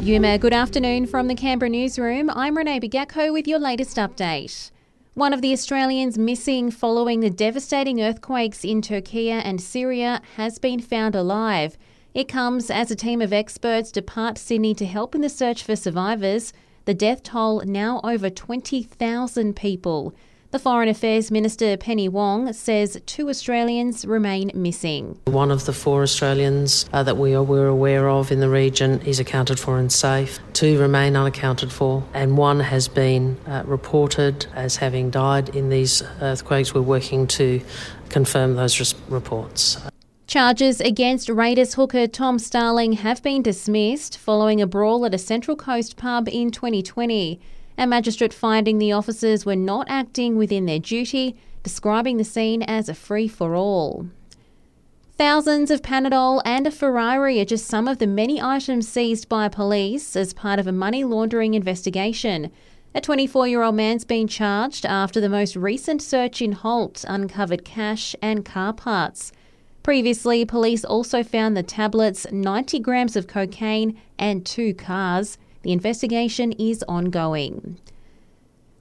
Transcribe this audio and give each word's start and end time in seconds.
Yuma, 0.00 0.38
good 0.38 0.52
afternoon 0.52 1.06
from 1.06 1.26
the 1.26 1.34
Canberra 1.34 1.70
newsroom. 1.70 2.30
I'm 2.30 2.56
Renee 2.56 2.80
Bigacco 2.80 3.32
with 3.32 3.48
your 3.48 3.58
latest 3.58 3.96
update. 3.96 4.70
One 5.14 5.32
of 5.32 5.42
the 5.42 5.52
Australians 5.52 6.18
missing 6.18 6.70
following 6.70 7.20
the 7.20 7.30
devastating 7.30 8.02
earthquakes 8.02 8.64
in 8.64 8.82
Turkey 8.82 9.30
and 9.30 9.60
Syria 9.60 10.20
has 10.36 10.58
been 10.58 10.80
found 10.80 11.14
alive. 11.14 11.78
It 12.14 12.28
comes 12.28 12.70
as 12.70 12.90
a 12.90 12.96
team 12.96 13.22
of 13.22 13.32
experts 13.32 13.90
depart 13.90 14.38
Sydney 14.38 14.74
to 14.74 14.86
help 14.86 15.14
in 15.14 15.20
the 15.20 15.28
search 15.28 15.62
for 15.62 15.74
survivors. 15.74 16.52
The 16.84 16.94
death 16.94 17.22
toll 17.22 17.62
now 17.64 18.00
over 18.04 18.28
20,000 18.28 19.56
people. 19.56 20.14
The 20.54 20.60
Foreign 20.60 20.88
Affairs 20.88 21.32
Minister 21.32 21.76
Penny 21.76 22.08
Wong 22.08 22.52
says 22.52 23.02
two 23.06 23.28
Australians 23.28 24.04
remain 24.04 24.52
missing. 24.54 25.18
One 25.24 25.50
of 25.50 25.66
the 25.66 25.72
four 25.72 26.02
Australians 26.02 26.88
uh, 26.92 27.02
that 27.02 27.16
we 27.16 27.34
are 27.34 27.42
we're 27.42 27.66
aware 27.66 28.08
of 28.08 28.30
in 28.30 28.38
the 28.38 28.48
region 28.48 29.00
is 29.00 29.18
accounted 29.18 29.58
for 29.58 29.80
and 29.80 29.90
safe. 29.90 30.38
Two 30.52 30.78
remain 30.78 31.16
unaccounted 31.16 31.72
for, 31.72 32.04
and 32.14 32.38
one 32.38 32.60
has 32.60 32.86
been 32.86 33.36
uh, 33.48 33.64
reported 33.66 34.46
as 34.54 34.76
having 34.76 35.10
died 35.10 35.48
in 35.56 35.70
these 35.70 36.04
earthquakes. 36.20 36.72
We're 36.72 36.82
working 36.82 37.26
to 37.26 37.60
confirm 38.08 38.54
those 38.54 38.78
res- 38.78 38.94
reports. 39.08 39.78
Charges 40.28 40.80
against 40.80 41.28
Raiders 41.28 41.74
hooker 41.74 42.06
Tom 42.06 42.38
Starling 42.38 42.92
have 42.92 43.24
been 43.24 43.42
dismissed 43.42 44.16
following 44.18 44.60
a 44.60 44.68
brawl 44.68 45.04
at 45.04 45.14
a 45.14 45.18
Central 45.18 45.56
Coast 45.56 45.96
pub 45.96 46.28
in 46.28 46.52
2020. 46.52 47.40
A 47.76 47.86
magistrate 47.86 48.32
finding 48.32 48.78
the 48.78 48.92
officers 48.92 49.44
were 49.44 49.56
not 49.56 49.86
acting 49.88 50.36
within 50.36 50.66
their 50.66 50.78
duty, 50.78 51.36
describing 51.62 52.16
the 52.16 52.24
scene 52.24 52.62
as 52.62 52.88
a 52.88 52.94
free 52.94 53.28
for 53.28 53.54
all. 53.54 54.06
Thousands 55.16 55.70
of 55.70 55.82
Panadol 55.82 56.42
and 56.44 56.66
a 56.66 56.70
Ferrari 56.70 57.40
are 57.40 57.44
just 57.44 57.66
some 57.66 57.86
of 57.86 57.98
the 57.98 58.06
many 58.06 58.40
items 58.40 58.88
seized 58.88 59.28
by 59.28 59.48
police 59.48 60.16
as 60.16 60.32
part 60.32 60.58
of 60.58 60.66
a 60.66 60.72
money 60.72 61.04
laundering 61.04 61.54
investigation. 61.54 62.50
A 62.96 63.00
24 63.00 63.48
year 63.48 63.62
old 63.62 63.74
man's 63.74 64.04
been 64.04 64.28
charged 64.28 64.84
after 64.84 65.20
the 65.20 65.28
most 65.28 65.56
recent 65.56 66.02
search 66.02 66.42
in 66.42 66.52
Holt 66.52 67.04
uncovered 67.08 67.64
cash 67.64 68.14
and 68.22 68.44
car 68.44 68.72
parts. 68.72 69.32
Previously, 69.84 70.44
police 70.44 70.84
also 70.84 71.22
found 71.22 71.56
the 71.56 71.62
tablets, 71.62 72.26
90 72.32 72.78
grams 72.80 73.16
of 73.16 73.26
cocaine, 73.26 74.00
and 74.18 74.46
two 74.46 74.74
cars. 74.74 75.38
The 75.64 75.72
investigation 75.72 76.52
is 76.52 76.84
ongoing. 76.86 77.78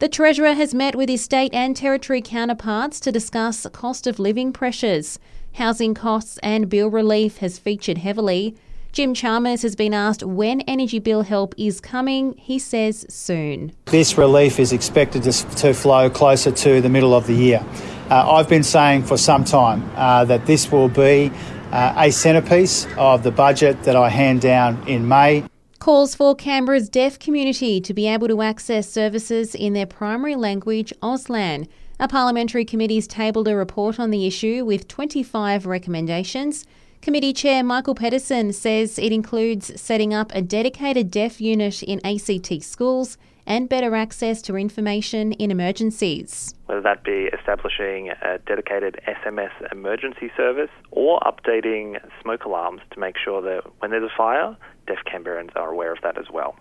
The 0.00 0.08
Treasurer 0.08 0.54
has 0.54 0.74
met 0.74 0.96
with 0.96 1.08
his 1.08 1.22
state 1.22 1.54
and 1.54 1.76
territory 1.76 2.20
counterparts 2.20 2.98
to 3.00 3.12
discuss 3.12 3.64
cost 3.72 4.08
of 4.08 4.18
living 4.18 4.52
pressures. 4.52 5.20
Housing 5.54 5.94
costs 5.94 6.40
and 6.42 6.68
bill 6.68 6.88
relief 6.88 7.38
has 7.38 7.56
featured 7.56 7.98
heavily. 7.98 8.56
Jim 8.90 9.14
Chalmers 9.14 9.62
has 9.62 9.76
been 9.76 9.94
asked 9.94 10.24
when 10.24 10.62
energy 10.62 10.98
bill 10.98 11.22
help 11.22 11.54
is 11.56 11.80
coming. 11.80 12.34
He 12.36 12.58
says 12.58 13.06
soon. 13.08 13.72
This 13.84 14.18
relief 14.18 14.58
is 14.58 14.72
expected 14.72 15.22
to, 15.22 15.72
flow 15.74 16.10
closer 16.10 16.50
to 16.50 16.80
the 16.80 16.88
middle 16.88 17.14
of 17.14 17.28
the 17.28 17.34
year. 17.34 17.64
Uh, 18.10 18.28
I've 18.32 18.48
been 18.48 18.64
saying 18.64 19.04
for 19.04 19.16
some 19.16 19.44
time 19.44 19.88
uh, 19.94 20.24
that 20.24 20.46
this 20.46 20.72
will 20.72 20.88
be 20.88 21.30
uh, 21.70 21.94
a 21.96 22.10
centrepiece 22.10 22.88
of 22.98 23.22
the 23.22 23.30
budget 23.30 23.84
that 23.84 23.94
I 23.94 24.08
hand 24.08 24.40
down 24.40 24.82
in 24.88 25.06
May 25.06 25.44
calls 25.82 26.14
for 26.14 26.36
Canberra's 26.36 26.88
deaf 26.88 27.18
community 27.18 27.80
to 27.80 27.92
be 27.92 28.06
able 28.06 28.28
to 28.28 28.40
access 28.40 28.88
services 28.88 29.52
in 29.52 29.72
their 29.72 29.84
primary 29.84 30.36
language, 30.36 30.94
Auslan. 31.02 31.66
A 31.98 32.06
parliamentary 32.06 32.64
committee's 32.64 33.08
tabled 33.08 33.48
a 33.48 33.56
report 33.56 33.98
on 33.98 34.10
the 34.10 34.24
issue 34.24 34.64
with 34.64 34.86
25 34.86 35.66
recommendations. 35.66 36.64
Committee 37.00 37.32
Chair 37.32 37.64
Michael 37.64 37.96
Pettersson 37.96 38.54
says 38.54 38.96
it 38.96 39.10
includes 39.10 39.80
setting 39.80 40.14
up 40.14 40.30
a 40.36 40.40
dedicated 40.40 41.10
deaf 41.10 41.40
unit 41.40 41.82
in 41.82 42.00
ACT 42.06 42.62
schools 42.62 43.18
and 43.46 43.68
better 43.68 43.94
access 43.94 44.42
to 44.42 44.56
information 44.56 45.32
in 45.32 45.50
emergencies. 45.50 46.54
Whether 46.66 46.80
that 46.82 47.04
be 47.04 47.28
establishing 47.38 48.10
a 48.10 48.38
dedicated 48.46 49.00
SMS 49.06 49.50
emergency 49.70 50.30
service 50.36 50.70
or 50.90 51.20
updating 51.20 52.00
smoke 52.22 52.44
alarms 52.44 52.82
to 52.92 53.00
make 53.00 53.16
sure 53.16 53.42
that 53.42 53.62
when 53.80 53.90
there's 53.90 54.04
a 54.04 54.16
fire, 54.16 54.56
deaf 54.86 54.98
Canberrans 55.06 55.50
are 55.56 55.70
aware 55.70 55.92
of 55.92 55.98
that 56.02 56.18
as 56.18 56.26
well. 56.30 56.56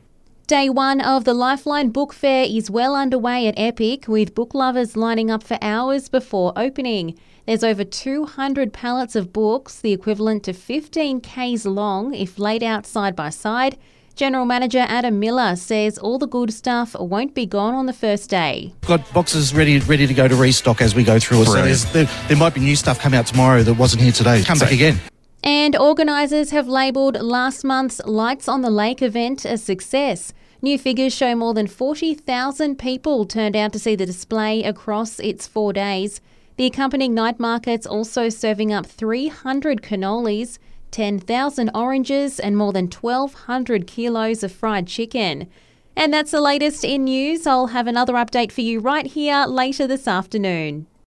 Day 0.47 0.69
one 0.69 0.99
of 0.99 1.23
the 1.23 1.33
Lifeline 1.33 1.91
Book 1.91 2.11
Fair 2.11 2.45
is 2.45 2.69
well 2.69 2.93
underway 2.93 3.47
at 3.47 3.53
Epic, 3.57 4.07
with 4.09 4.35
book 4.35 4.53
lovers 4.53 4.97
lining 4.97 5.31
up 5.31 5.43
for 5.43 5.57
hours 5.61 6.09
before 6.09 6.51
opening. 6.57 7.17
There's 7.45 7.63
over 7.63 7.85
200 7.85 8.73
pallets 8.73 9.15
of 9.15 9.31
books, 9.31 9.79
the 9.79 9.93
equivalent 9.93 10.43
to 10.43 10.53
15 10.53 11.21
Ks 11.21 11.65
long 11.65 12.13
if 12.13 12.37
laid 12.37 12.63
out 12.63 12.85
side 12.85 13.15
by 13.15 13.29
side. 13.29 13.77
General 14.15 14.45
Manager 14.45 14.85
Adam 14.87 15.19
Miller 15.19 15.55
says 15.55 15.97
all 15.97 16.17
the 16.17 16.27
good 16.27 16.53
stuff 16.53 16.95
won't 16.99 17.33
be 17.33 17.45
gone 17.45 17.73
on 17.73 17.85
the 17.85 17.93
first 17.93 18.29
day. 18.29 18.73
Got 18.85 19.11
boxes 19.13 19.53
ready 19.53 19.79
ready 19.79 20.07
to 20.07 20.13
go 20.13 20.27
to 20.27 20.35
restock 20.35 20.81
as 20.81 20.93
we 20.93 21.03
go 21.03 21.19
through. 21.19 21.45
So 21.45 21.65
there, 21.93 22.05
there, 22.27 22.37
might 22.37 22.53
be 22.53 22.59
new 22.59 22.75
stuff 22.75 22.99
come 22.99 23.13
out 23.13 23.27
tomorrow 23.27 23.63
that 23.63 23.73
wasn't 23.73 24.03
here 24.03 24.11
today. 24.11 24.43
Come 24.43 24.57
so, 24.57 24.65
back 24.65 24.73
again. 24.73 24.99
And 25.43 25.75
organisers 25.75 26.51
have 26.51 26.67
labelled 26.67 27.19
last 27.19 27.63
month's 27.63 27.99
Lights 28.05 28.47
on 28.47 28.61
the 28.61 28.69
Lake 28.69 29.01
event 29.01 29.43
a 29.45 29.57
success. 29.57 30.33
New 30.61 30.77
figures 30.77 31.15
show 31.15 31.35
more 31.35 31.55
than 31.55 31.65
40,000 31.65 32.77
people 32.77 33.25
turned 33.25 33.55
out 33.55 33.73
to 33.73 33.79
see 33.79 33.95
the 33.95 34.05
display 34.05 34.63
across 34.63 35.19
its 35.19 35.47
four 35.47 35.73
days. 35.73 36.21
The 36.57 36.67
accompanying 36.67 37.15
night 37.15 37.39
markets 37.39 37.87
also 37.87 38.29
serving 38.29 38.71
up 38.71 38.85
300 38.85 39.81
cannolis, 39.81 40.59
10,000 40.91 41.71
oranges, 41.73 42.39
and 42.39 42.57
more 42.57 42.73
than 42.73 42.87
1,200 42.87 43.87
kilos 43.87 44.43
of 44.43 44.51
fried 44.51 44.87
chicken. 44.87 45.47
And 45.95 46.13
that's 46.13 46.31
the 46.31 46.41
latest 46.41 46.83
in 46.83 47.05
news. 47.05 47.45
I'll 47.47 47.67
have 47.67 47.87
another 47.87 48.13
update 48.13 48.51
for 48.51 48.61
you 48.61 48.79
right 48.79 49.05
here 49.05 49.45
later 49.45 49.87
this 49.87 50.07
afternoon. 50.07 50.87